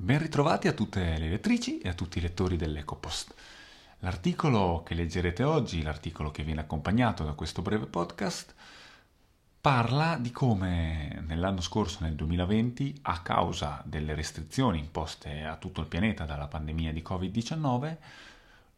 [0.00, 3.34] Ben ritrovati a tutte le lettrici e a tutti i lettori dell'EcoPost.
[3.98, 8.54] L'articolo che leggerete oggi, l'articolo che viene accompagnato da questo breve podcast,
[9.60, 15.88] parla di come nell'anno scorso, nel 2020, a causa delle restrizioni imposte a tutto il
[15.88, 17.96] pianeta dalla pandemia di Covid-19,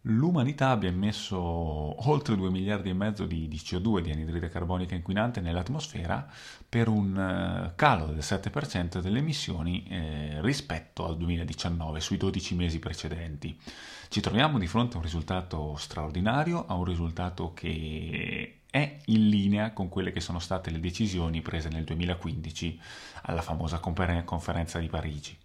[0.02, 5.40] l'umanità abbia emesso oltre 2 miliardi e mezzo di, di CO2, di anidride carbonica inquinante
[5.40, 6.26] nell'atmosfera,
[6.68, 12.78] per un uh, calo del 7% delle emissioni eh, rispetto al 2019, sui 12 mesi
[12.78, 13.58] precedenti.
[14.08, 19.72] Ci troviamo di fronte a un risultato straordinario, a un risultato che è in linea
[19.72, 22.80] con quelle che sono state le decisioni prese nel 2015
[23.22, 25.36] alla famosa conferenza di Parigi.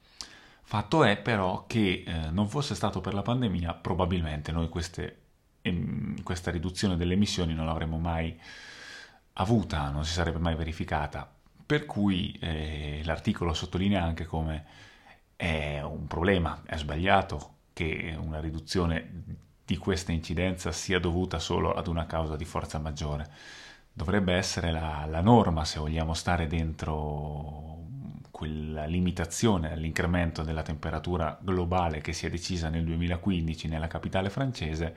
[0.68, 5.18] Fatto è però che eh, non fosse stato per la pandemia, probabilmente noi queste,
[5.62, 8.36] ehm, questa riduzione delle emissioni non l'avremmo mai
[9.34, 11.32] avuta, non si sarebbe mai verificata.
[11.68, 14.66] Per cui eh, l'articolo sottolinea anche come
[15.36, 19.24] è un problema, è sbagliato che una riduzione
[19.64, 23.30] di questa incidenza sia dovuta solo ad una causa di forza maggiore.
[23.94, 27.75] Dovrebbe essere la, la norma se vogliamo stare dentro
[28.36, 34.94] quella limitazione all'incremento della temperatura globale che si è decisa nel 2015 nella capitale francese,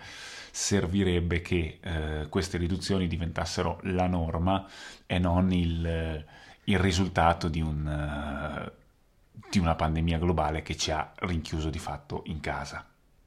[0.50, 4.66] servirebbe che eh, queste riduzioni diventassero la norma
[5.06, 6.24] e non il,
[6.64, 12.24] il risultato di, un, uh, di una pandemia globale che ci ha rinchiuso di fatto
[12.26, 12.84] in casa.